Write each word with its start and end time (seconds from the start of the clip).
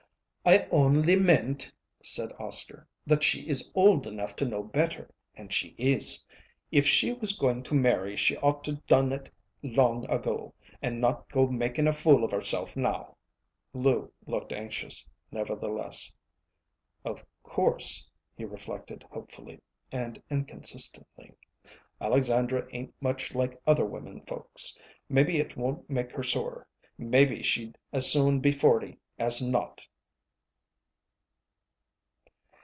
"I 0.43 0.67
only 0.71 1.15
meant," 1.15 1.71
said 2.01 2.33
Oscar, 2.39 2.87
"that 3.05 3.21
she 3.21 3.47
is 3.47 3.69
old 3.75 4.07
enough 4.07 4.35
to 4.37 4.45
know 4.45 4.63
better, 4.63 5.13
and 5.35 5.53
she 5.53 5.75
is. 5.77 6.25
If 6.71 6.83
she 6.87 7.13
was 7.13 7.33
going 7.37 7.61
to 7.61 7.75
marry, 7.75 8.15
she 8.15 8.35
ought 8.37 8.63
to 8.63 8.77
done 8.87 9.13
it 9.13 9.29
long 9.61 10.09
ago, 10.09 10.55
and 10.81 10.99
not 10.99 11.29
go 11.29 11.45
making 11.45 11.85
a 11.85 11.93
fool 11.93 12.23
of 12.23 12.31
herself 12.31 12.75
now." 12.75 13.17
Lou 13.71 14.11
looked 14.25 14.51
anxious, 14.51 15.05
nevertheless. 15.31 16.11
"Of 17.05 17.23
course," 17.43 18.09
he 18.35 18.43
reflected 18.43 19.03
hopefully 19.11 19.61
and 19.91 20.19
inconsistently, 20.31 21.35
"Alexandra 22.01 22.67
ain't 22.73 22.95
much 22.99 23.35
like 23.35 23.61
other 23.67 23.85
women 23.85 24.21
folks. 24.21 24.75
Maybe 25.07 25.37
it 25.37 25.55
won't 25.55 25.87
make 25.87 26.11
her 26.13 26.23
sore. 26.23 26.67
Maybe 26.97 27.43
she'd 27.43 27.77
as 27.93 28.11
soon 28.11 28.39
be 28.39 28.51
forty 28.51 28.97
as 29.19 29.39
not!" 29.39 29.87